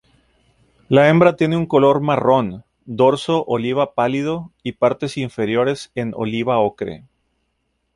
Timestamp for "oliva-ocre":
6.15-7.03